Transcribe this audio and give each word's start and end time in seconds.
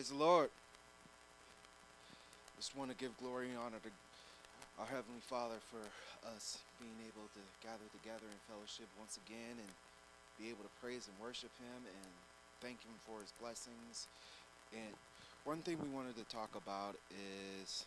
Praise 0.00 0.16
the 0.16 0.24
Lord. 0.24 0.48
Just 2.56 2.72
want 2.72 2.88
to 2.88 2.96
give 2.96 3.12
glory 3.20 3.52
and 3.52 3.60
honor 3.60 3.76
to 3.84 3.92
our 4.80 4.88
Heavenly 4.88 5.20
Father 5.20 5.60
for 5.68 5.84
us 6.24 6.56
being 6.80 6.96
able 7.04 7.28
to 7.36 7.42
gather 7.60 7.84
together 7.92 8.24
in 8.24 8.40
fellowship 8.48 8.88
once 8.96 9.20
again 9.20 9.60
and 9.60 9.68
be 10.40 10.48
able 10.48 10.64
to 10.64 10.72
praise 10.80 11.04
and 11.04 11.12
worship 11.20 11.52
Him 11.60 11.84
and 11.84 12.12
thank 12.64 12.80
Him 12.80 12.96
for 13.04 13.20
His 13.20 13.28
blessings. 13.44 14.08
And 14.72 14.96
one 15.44 15.60
thing 15.60 15.76
we 15.84 15.92
wanted 15.92 16.16
to 16.16 16.24
talk 16.32 16.48
about 16.56 16.96
is 17.12 17.84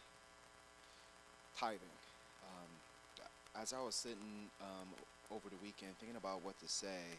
tithing. 1.58 1.98
Um, 2.46 2.70
as 3.58 3.74
I 3.74 3.82
was 3.82 3.98
sitting 3.98 4.54
um, 4.62 4.86
over 5.34 5.50
the 5.50 5.58
weekend 5.66 5.98
thinking 5.98 6.22
about 6.22 6.46
what 6.46 6.62
to 6.62 6.70
say, 6.70 7.18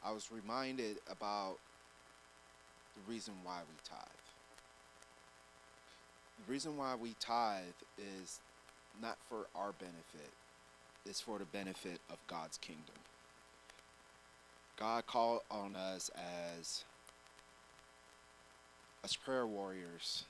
I 0.00 0.16
was 0.16 0.32
reminded 0.32 0.96
about 1.12 1.60
the 2.94 3.12
reason 3.12 3.34
why 3.42 3.60
we 3.68 3.76
tithe. 3.88 4.24
The 6.46 6.52
reason 6.52 6.76
why 6.76 6.94
we 6.94 7.14
tithe 7.20 7.62
is 7.98 8.40
not 9.00 9.16
for 9.28 9.46
our 9.54 9.72
benefit, 9.72 10.30
it's 11.06 11.20
for 11.20 11.38
the 11.38 11.44
benefit 11.46 12.00
of 12.10 12.18
God's 12.26 12.58
kingdom. 12.58 12.94
God 14.76 15.06
called 15.06 15.40
on 15.50 15.76
us 15.76 16.10
as 16.58 16.84
as 19.04 19.14
prayer 19.14 19.46
warriors, 19.46 20.24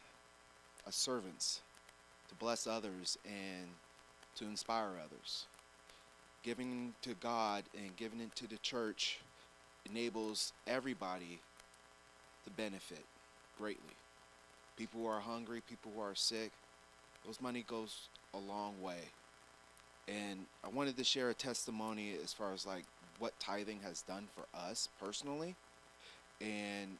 as 0.86 0.96
servants, 0.96 1.60
to 2.28 2.34
bless 2.34 2.66
others 2.66 3.16
and 3.24 3.68
to 4.34 4.44
inspire 4.44 4.90
others. 5.02 5.46
Giving 6.42 6.92
to 7.02 7.14
God 7.14 7.62
and 7.76 7.96
giving 7.96 8.20
it 8.20 8.34
to 8.34 8.48
the 8.48 8.58
church 8.58 9.20
enables 9.88 10.52
everybody 10.66 11.40
to 12.44 12.50
benefit 12.50 13.04
greatly. 13.58 13.94
People 14.76 15.00
who 15.00 15.06
are 15.06 15.20
hungry, 15.20 15.62
people 15.68 15.92
who 15.94 16.00
are 16.00 16.14
sick, 16.14 16.50
those 17.24 17.40
money 17.40 17.64
goes 17.66 18.08
a 18.34 18.38
long 18.38 18.80
way. 18.82 18.98
And 20.08 20.44
I 20.62 20.68
wanted 20.68 20.96
to 20.98 21.04
share 21.04 21.30
a 21.30 21.34
testimony 21.34 22.14
as 22.22 22.32
far 22.32 22.52
as 22.52 22.66
like 22.66 22.84
what 23.18 23.38
tithing 23.38 23.80
has 23.84 24.02
done 24.02 24.28
for 24.34 24.44
us 24.58 24.88
personally 25.00 25.54
and 26.40 26.98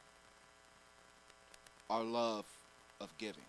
our 1.89 2.03
love 2.03 2.45
of 2.99 3.15
giving. 3.17 3.43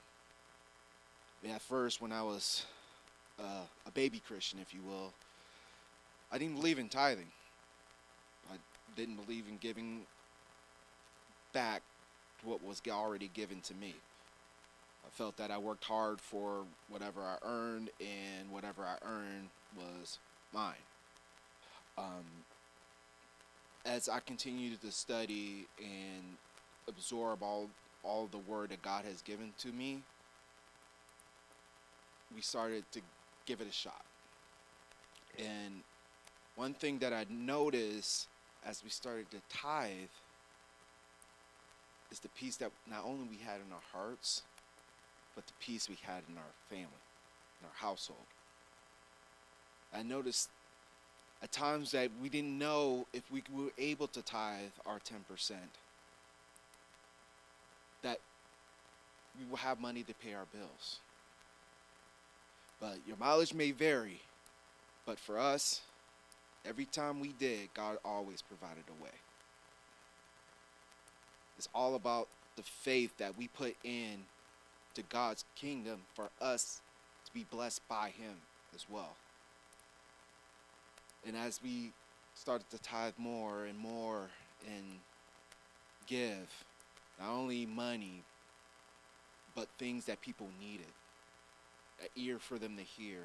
And 1.42 1.52
at 1.52 1.62
first, 1.62 2.02
when 2.02 2.12
I 2.12 2.22
was 2.22 2.66
uh, 3.38 3.64
a 3.86 3.90
baby 3.92 4.20
Christian, 4.26 4.58
if 4.60 4.74
you 4.74 4.80
will, 4.86 5.12
I 6.32 6.38
didn't 6.38 6.56
believe 6.56 6.78
in 6.78 6.88
tithing. 6.88 7.30
I 8.52 8.56
didn't 8.96 9.16
believe 9.16 9.44
in 9.48 9.58
giving 9.58 10.00
back 11.56 11.80
what 12.44 12.62
was 12.62 12.82
already 12.86 13.30
given 13.32 13.62
to 13.62 13.72
me. 13.72 13.94
I 15.06 15.08
felt 15.10 15.38
that 15.38 15.50
I 15.50 15.56
worked 15.56 15.84
hard 15.84 16.20
for 16.20 16.64
whatever 16.90 17.22
I 17.22 17.38
earned, 17.42 17.88
and 17.98 18.50
whatever 18.50 18.82
I 18.82 18.96
earned 19.08 19.48
was 19.74 20.18
mine. 20.52 20.74
Um, 21.96 22.26
as 23.86 24.06
I 24.06 24.20
continued 24.20 24.82
to 24.82 24.92
study 24.92 25.66
and 25.78 26.36
absorb 26.88 27.42
all 27.42 27.70
all 28.04 28.28
the 28.30 28.38
word 28.38 28.68
that 28.68 28.82
God 28.82 29.06
has 29.06 29.22
given 29.22 29.54
to 29.60 29.68
me, 29.68 30.02
we 32.34 32.42
started 32.42 32.84
to 32.92 33.00
give 33.46 33.62
it 33.62 33.66
a 33.66 33.72
shot. 33.72 34.04
And 35.38 35.80
one 36.54 36.74
thing 36.74 36.98
that 36.98 37.14
I 37.14 37.24
noticed 37.30 38.28
as 38.66 38.84
we 38.84 38.90
started 38.90 39.30
to 39.30 39.38
tithe 39.48 40.12
is 42.16 42.20
the 42.20 42.28
peace 42.30 42.56
that 42.56 42.70
not 42.90 43.02
only 43.04 43.26
we 43.28 43.36
had 43.36 43.56
in 43.56 43.70
our 43.72 43.82
hearts, 43.92 44.42
but 45.34 45.46
the 45.46 45.52
peace 45.60 45.86
we 45.86 45.98
had 46.00 46.22
in 46.30 46.38
our 46.38 46.54
family, 46.70 46.86
in 47.60 47.66
our 47.66 47.74
household. 47.74 48.24
I 49.94 50.02
noticed 50.02 50.48
at 51.42 51.52
times 51.52 51.92
that 51.92 52.10
we 52.22 52.30
didn't 52.30 52.58
know 52.58 53.06
if 53.12 53.22
we 53.30 53.42
were 53.54 53.70
able 53.76 54.06
to 54.08 54.22
tithe 54.22 54.72
our 54.86 54.98
10%, 54.98 55.52
that 58.02 58.18
we 59.38 59.44
will 59.50 59.58
have 59.58 59.78
money 59.78 60.02
to 60.02 60.14
pay 60.14 60.32
our 60.32 60.46
bills. 60.54 61.00
But 62.80 62.96
your 63.06 63.18
mileage 63.18 63.52
may 63.52 63.72
vary, 63.72 64.20
but 65.04 65.18
for 65.18 65.38
us, 65.38 65.82
every 66.64 66.86
time 66.86 67.20
we 67.20 67.34
did, 67.38 67.68
God 67.74 67.98
always 68.06 68.40
provided 68.40 68.84
a 68.88 69.02
way. 69.04 69.10
It's 71.58 71.68
all 71.74 71.94
about 71.94 72.28
the 72.56 72.62
faith 72.62 73.16
that 73.18 73.36
we 73.36 73.48
put 73.48 73.76
in 73.84 74.24
to 74.94 75.02
God's 75.02 75.44
kingdom 75.54 76.00
for 76.14 76.28
us 76.40 76.80
to 77.26 77.32
be 77.32 77.44
blessed 77.50 77.86
by 77.88 78.08
Him 78.08 78.36
as 78.74 78.86
well. 78.90 79.14
And 81.26 81.36
as 81.36 81.60
we 81.62 81.92
started 82.34 82.68
to 82.70 82.78
tithe 82.78 83.14
more 83.18 83.64
and 83.64 83.78
more 83.78 84.28
and 84.66 84.84
give, 86.06 86.64
not 87.20 87.30
only 87.30 87.66
money, 87.66 88.22
but 89.54 89.68
things 89.78 90.04
that 90.04 90.20
people 90.20 90.48
needed, 90.60 90.86
an 92.00 92.08
ear 92.16 92.38
for 92.38 92.58
them 92.58 92.76
to 92.76 92.82
hear, 92.82 93.20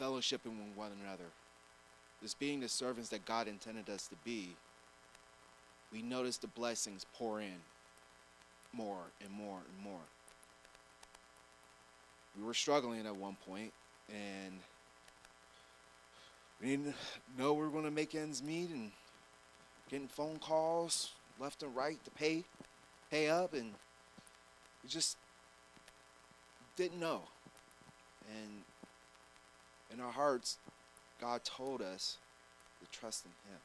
fellowshipping 0.00 0.44
with 0.44 0.76
one 0.76 0.90
another, 1.04 1.30
just 2.22 2.38
being 2.38 2.60
the 2.60 2.68
servants 2.68 3.10
that 3.10 3.24
God 3.24 3.48
intended 3.48 3.88
us 3.88 4.06
to 4.08 4.16
be 4.24 4.50
we 5.92 6.02
notice 6.02 6.36
the 6.36 6.46
blessings 6.46 7.04
pour 7.14 7.40
in 7.40 7.56
more 8.72 9.10
and 9.24 9.30
more 9.30 9.58
and 9.58 9.84
more. 9.84 10.00
We 12.38 12.44
were 12.44 12.54
struggling 12.54 13.06
at 13.06 13.16
one 13.16 13.36
point, 13.46 13.72
and 14.08 14.60
we 16.60 16.68
didn't 16.68 16.94
know 17.36 17.54
we 17.54 17.64
were 17.64 17.70
going 17.70 17.84
to 17.84 17.90
make 17.90 18.14
ends 18.14 18.42
meet, 18.42 18.70
and 18.70 18.92
getting 19.90 20.08
phone 20.08 20.38
calls 20.38 21.12
left 21.40 21.62
and 21.62 21.74
right 21.74 22.02
to 22.04 22.10
pay, 22.12 22.44
pay 23.10 23.28
up, 23.28 23.52
and 23.52 23.72
we 24.82 24.88
just 24.88 25.16
didn't 26.76 27.00
know. 27.00 27.22
And 28.30 28.62
in 29.92 30.04
our 30.04 30.12
hearts, 30.12 30.58
God 31.20 31.42
told 31.44 31.82
us 31.82 32.18
to 32.80 32.98
trust 32.98 33.24
in 33.24 33.32
Him 33.50 33.58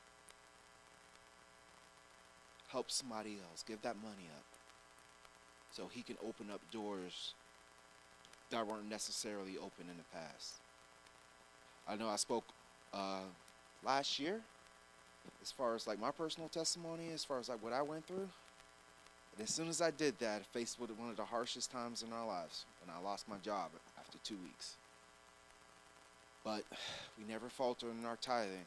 help 2.75 2.91
somebody 2.91 3.38
else, 3.50 3.63
give 3.66 3.81
that 3.84 3.96
money 3.96 4.28
up 4.36 4.44
so 5.72 5.88
he 5.90 6.02
can 6.02 6.18
open 6.28 6.52
up 6.52 6.59
doors 6.72 7.34
that 8.50 8.68
weren't 8.68 8.90
necessarily 8.90 9.58
open 9.58 9.90
in 9.90 9.96
the 9.96 10.03
past. 10.13 10.56
I 11.88 11.96
know 11.96 12.09
I 12.09 12.18
spoke 12.18 12.44
uh, 12.94 13.22
last 13.81 14.19
year 14.19 14.41
as 15.41 15.53
far 15.53 15.74
as 15.74 15.88
like 15.88 16.02
my 16.02 16.12
personal 16.12 16.50
testimony, 16.50 17.12
as 17.14 17.24
far 17.24 17.40
as 17.40 17.47
like 17.47 17.64
what 17.64 17.72
I 17.72 17.81
went 17.81 18.06
through. 18.06 18.28
And 19.38 19.41
as 19.41 19.50
soon 19.50 19.69
as 19.69 19.81
I 19.81 19.91
did 19.91 20.19
that, 20.19 20.46
faced 20.47 20.78
with 20.78 20.91
one 20.91 21.09
of 21.09 21.16
the 21.16 21.24
harshest 21.24 21.72
times 21.72 22.03
in 22.03 22.12
our 22.12 22.28
lives 22.28 22.66
when 22.85 22.94
I 22.94 23.02
lost 23.02 23.30
my 23.30 23.38
job 23.38 23.69
after 23.97 24.18
two 24.25 24.38
weeks. 24.44 24.75
But 26.44 26.64
we 27.18 27.24
never 27.24 27.47
faltered 27.47 27.91
in 27.97 28.06
our 28.06 28.18
tithing. 28.18 28.66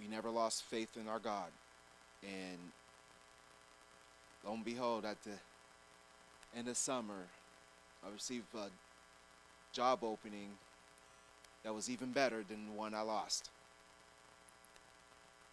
We 0.00 0.08
never 0.08 0.30
lost 0.30 0.64
faith 0.64 0.96
in 0.96 1.06
our 1.06 1.18
God. 1.18 1.50
And 2.22 2.58
lo 4.44 4.54
and 4.54 4.64
behold, 4.64 5.04
at 5.04 5.22
the 5.22 5.38
end 6.56 6.68
of 6.68 6.76
summer, 6.76 7.26
I 8.06 8.12
received 8.12 8.46
a 8.54 8.68
job 9.72 10.02
opening 10.02 10.50
that 11.64 11.74
was 11.74 11.90
even 11.90 12.12
better 12.12 12.42
than 12.48 12.66
the 12.66 12.72
one 12.72 12.94
I 12.94 13.02
lost. 13.02 13.50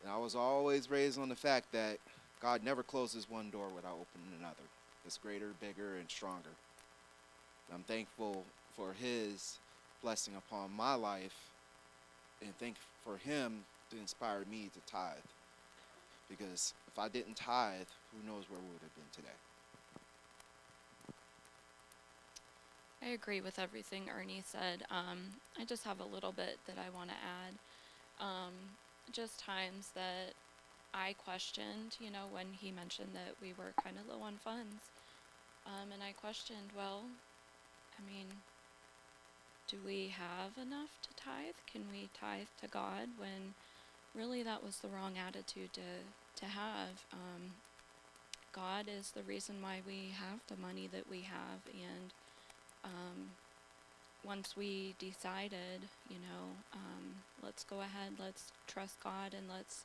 And 0.04 0.12
I 0.12 0.18
was 0.18 0.36
always 0.36 0.90
raised 0.90 1.20
on 1.20 1.30
the 1.30 1.36
fact 1.36 1.72
that 1.72 1.98
God 2.42 2.64
never 2.64 2.84
closes 2.84 3.30
one 3.30 3.50
door 3.50 3.70
without 3.76 3.94
opening 3.94 4.38
another. 4.40 4.56
It's 5.06 5.18
greater, 5.18 5.52
bigger, 5.60 5.98
and 5.98 6.10
stronger. 6.10 6.50
And 7.68 7.76
I'm 7.76 7.84
thankful 7.84 8.44
for 8.76 8.94
His 8.94 9.58
blessing 10.02 10.36
upon 10.36 10.72
my 10.76 10.94
life 10.94 11.52
and 12.42 12.56
thank 12.60 12.76
for 13.04 13.18
Him 13.18 13.64
to 13.92 13.98
inspire 13.98 14.44
me 14.50 14.70
to 14.74 14.92
tithe. 14.92 15.18
Because 16.30 16.74
if 16.88 16.98
I 16.98 17.08
didn't 17.08 17.36
tithe, 17.36 17.88
who 18.12 18.28
knows 18.28 18.50
where 18.50 18.60
we 18.60 18.74
would 18.74 18.82
have 18.82 18.96
been 18.96 19.12
today. 19.12 19.38
I 23.04 23.10
agree 23.10 23.42
with 23.42 23.60
everything 23.60 24.10
Ernie 24.10 24.44
said. 24.44 24.84
Um, 24.90 25.38
I 25.60 25.66
just 25.66 25.84
have 25.84 26.00
a 26.00 26.06
little 26.06 26.32
bit 26.32 26.58
that 26.66 26.78
I 26.80 26.90
want 26.96 27.12
to 27.12 27.16
add. 27.16 27.54
Um, 28.20 28.54
just 29.12 29.40
times 29.40 29.92
that 29.94 30.34
I 30.94 31.14
questioned, 31.14 31.98
you 32.00 32.10
know, 32.10 32.26
when 32.32 32.48
he 32.54 32.72
mentioned 32.72 33.10
that 33.14 33.36
we 33.42 33.54
were 33.54 33.74
kind 33.84 33.98
of 34.00 34.08
low 34.08 34.24
on 34.24 34.38
funds. 34.44 34.90
Um, 35.68 35.92
and 35.92 36.02
I 36.02 36.14
questioned, 36.14 36.72
well, 36.76 37.04
I 38.00 38.02
mean, 38.08 38.28
do 39.68 39.78
we 39.86 40.14
have 40.18 40.58
enough 40.58 40.98
to 41.04 41.10
tithe? 41.16 41.60
Can 41.72 41.82
we 41.92 42.10
tithe 42.20 42.48
to 42.62 42.68
God 42.68 43.10
when 43.18 43.54
really 44.16 44.44
that 44.44 44.64
was 44.64 44.78
the 44.78 44.88
wrong 44.88 45.14
attitude 45.18 45.74
to 45.74 45.82
to 46.38 46.46
have. 46.46 47.04
Um, 47.14 47.52
God 48.52 48.86
is 48.88 49.12
the 49.12 49.24
reason 49.24 49.62
why 49.62 49.82
we 49.86 50.14
have 50.18 50.40
the 50.48 50.62
money 50.62 50.88
that 50.92 51.10
we 51.10 51.22
have, 51.22 51.60
and 51.74 52.14
um, 52.84 53.32
once 54.24 54.56
we 54.56 54.96
decided, 54.98 55.82
you 56.10 56.18
know, 56.18 56.56
um, 56.74 57.16
let's 57.44 57.64
go 57.64 57.82
ahead, 57.82 58.14
let's 58.20 58.52
trust 58.68 59.00
God, 59.04 59.34
and 59.38 59.48
let's 59.50 59.84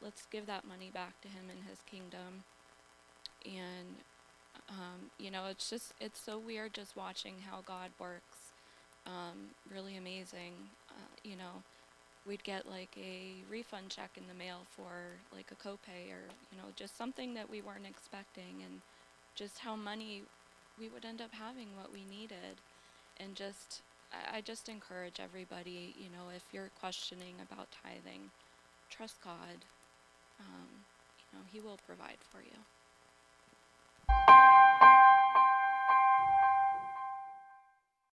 let's 0.00 0.26
give 0.30 0.46
that 0.46 0.66
money 0.66 0.90
back 0.92 1.20
to 1.22 1.28
Him 1.28 1.44
in 1.50 1.68
His 1.68 1.80
kingdom. 1.90 2.44
And 3.44 3.96
um, 4.68 5.10
you 5.18 5.30
know, 5.30 5.46
it's 5.46 5.70
just 5.70 5.92
it's 6.00 6.20
so 6.20 6.38
weird 6.38 6.74
just 6.74 6.96
watching 6.96 7.34
how 7.50 7.62
God 7.66 7.90
works. 7.98 8.52
Um, 9.06 9.50
really 9.72 9.96
amazing. 9.96 10.54
Uh, 10.90 11.14
you 11.22 11.36
know, 11.36 11.62
we'd 12.26 12.44
get 12.44 12.68
like 12.68 12.90
a 12.96 13.44
refund 13.50 13.90
check 13.90 14.10
in 14.16 14.26
the 14.26 14.34
mail 14.34 14.66
for 14.76 14.90
like 15.34 15.50
a 15.52 15.54
copay 15.54 16.10
or 16.10 16.26
you 16.50 16.58
know 16.58 16.68
just 16.74 16.96
something 16.96 17.34
that 17.34 17.48
we 17.48 17.62
weren't 17.62 17.86
expecting, 17.86 18.62
and 18.64 18.80
just 19.34 19.58
how 19.58 19.76
money 19.76 20.22
we 20.78 20.88
would 20.88 21.04
end 21.04 21.20
up 21.20 21.32
having 21.32 21.68
what 21.76 21.92
we 21.92 22.04
needed, 22.04 22.60
and 23.18 23.34
just 23.34 23.82
I, 24.12 24.38
I 24.38 24.40
just 24.40 24.68
encourage 24.68 25.20
everybody. 25.20 25.94
You 25.96 26.10
know, 26.10 26.30
if 26.34 26.44
you're 26.52 26.70
questioning 26.80 27.34
about 27.40 27.68
tithing, 27.70 28.30
trust 28.90 29.22
God. 29.22 29.64
Um, 30.40 30.84
you 31.32 31.38
know, 31.38 31.44
He 31.50 31.60
will 31.60 31.78
provide 31.86 32.18
for 32.30 32.42
you. 32.42 32.56